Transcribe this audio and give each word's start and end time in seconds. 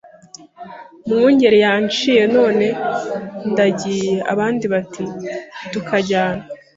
Mwungeli 1.07 1.57
yanciye 1.65 2.23
none 2.35 2.65
ndagiye 3.51 4.11
Abandi 4.33 4.65
bati 4.73 5.03
Tukajyana 5.71 6.43